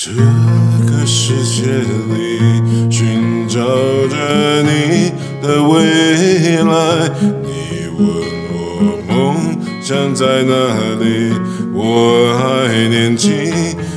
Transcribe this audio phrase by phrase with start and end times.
[0.00, 5.10] 这个世界里寻找着你
[5.42, 5.74] 的未
[6.62, 7.10] 来
[7.42, 8.06] 你问
[8.52, 8.54] 我
[9.08, 10.54] 梦想在哪
[11.00, 11.32] 里？
[11.74, 13.52] 我还年轻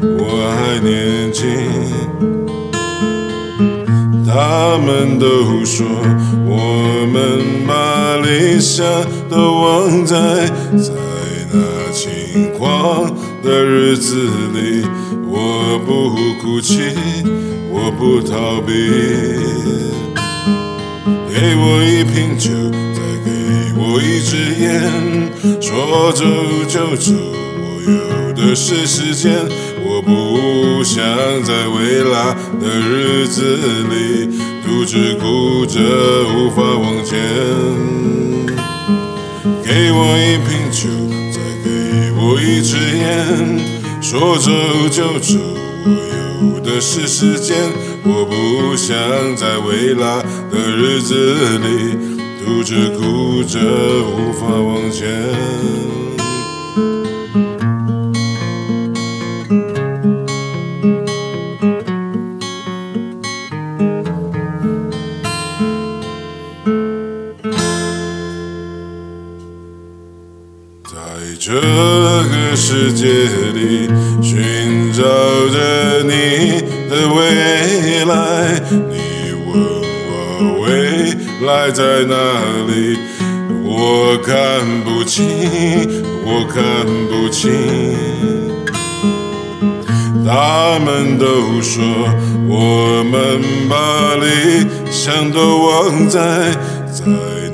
[0.00, 0.24] 我
[0.56, 1.46] 还年轻。
[4.26, 5.86] 他们都说
[6.46, 8.82] 我们把理想
[9.28, 10.16] 都忘在
[10.78, 10.94] 在
[11.52, 13.01] 那轻狂。
[13.42, 14.14] 的日子
[14.54, 14.86] 里。
[15.26, 16.10] 我不
[16.40, 16.92] 哭泣，
[17.70, 18.72] 我不逃避。
[21.28, 22.50] 给我一瓶酒，
[22.92, 23.28] 再给
[23.76, 24.70] 我一支烟，
[25.60, 26.24] 说走
[26.68, 27.12] 就走，
[27.58, 29.32] 我有的是时间。
[29.84, 31.02] 我不想
[31.42, 33.42] 在未来的日子
[33.90, 35.80] 里独自哭着
[36.34, 37.18] 无法往前。
[39.64, 40.88] 给我一瓶酒，
[42.32, 43.60] 抽一支烟，
[44.00, 44.50] 说走
[44.90, 45.38] 就走，
[45.84, 47.54] 我有的是时间。
[48.04, 48.96] 我不想
[49.36, 51.94] 在未来的日子里
[52.42, 56.11] 独自哭着无法往前。
[70.92, 70.98] 在
[71.40, 73.88] 这个世界里
[74.22, 79.52] 寻找着你的未来，你问
[80.06, 80.12] 我
[80.60, 80.66] 未
[81.46, 82.14] 来在哪
[82.68, 82.98] 里？
[83.64, 84.34] 我看
[84.84, 85.24] 不清，
[86.26, 86.62] 我看
[87.08, 87.50] 不清。
[90.26, 91.82] 他们都说
[92.46, 95.38] 我们把理想都
[95.68, 96.50] 忘在
[96.92, 97.06] 在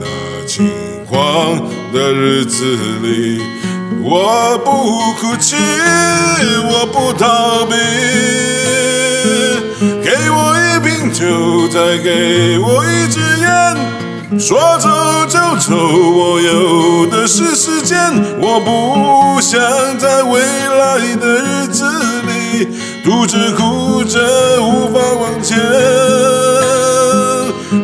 [0.00, 0.06] 那
[0.46, 0.66] 轻
[1.04, 1.60] 狂
[1.96, 3.40] 的日子里。
[4.02, 4.70] 我不
[5.14, 5.56] 哭泣，
[6.68, 7.74] 我不逃避。
[10.04, 14.88] 给我一瓶酒，再给我一支烟，说走
[15.26, 17.96] 就走，我有的是时间。
[18.40, 19.58] 我不想
[19.98, 21.82] 在未来的日子
[22.26, 22.68] 里
[23.02, 24.20] 独自哭着
[24.60, 25.58] 无法往前。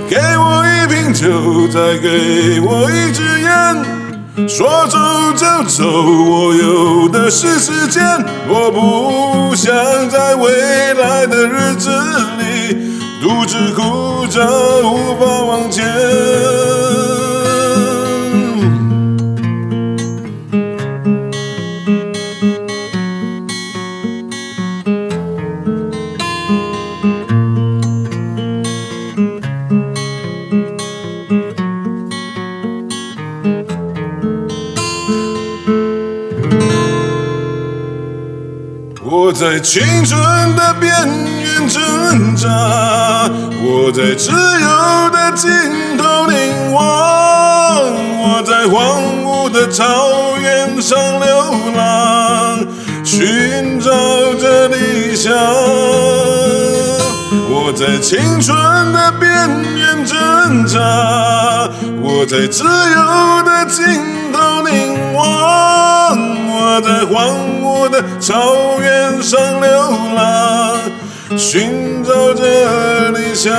[0.06, 4.01] 给我一瓶酒，再给我一支烟。
[4.48, 4.98] 说走
[5.36, 8.02] 就走，我有的是时间。
[8.48, 9.74] 我不想
[10.08, 11.90] 在未来的日子
[12.38, 12.72] 里
[13.20, 14.42] 独自哭着
[14.82, 15.84] 无法往前。
[39.42, 40.20] 在青春
[40.54, 40.92] 的边
[41.42, 42.48] 缘挣扎，
[43.60, 45.50] 我在自由的尽
[45.98, 46.80] 头凝望，
[48.22, 51.44] 我在荒芜的草原上流
[51.74, 52.64] 浪，
[53.04, 53.90] 寻找
[54.34, 55.34] 着理想。
[57.50, 58.56] 我在青春
[58.92, 60.78] 的边缘挣扎，
[62.00, 63.82] 我在自由的尽
[64.32, 65.91] 头凝望。
[66.64, 69.68] 我在荒芜的草原上流
[70.14, 70.78] 浪，
[71.36, 73.52] 寻找着理想。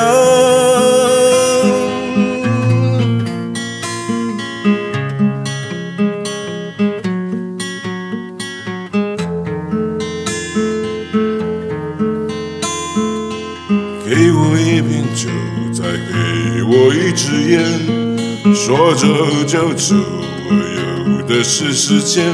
[14.06, 15.28] 给我一瓶酒，
[15.74, 19.06] 再给我一支烟，说走
[19.46, 19.94] 就走，
[20.50, 20.53] 我
[21.20, 22.34] 有的是时间。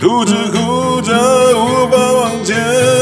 [0.00, 1.12] 独自哭着
[1.58, 2.99] 无法往前。